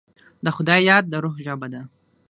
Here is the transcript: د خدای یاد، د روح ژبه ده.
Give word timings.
د 0.45 0.47
خدای 0.55 0.81
یاد، 0.89 1.03
د 1.09 1.13
روح 1.23 1.35
ژبه 1.45 1.67
ده. 1.73 1.81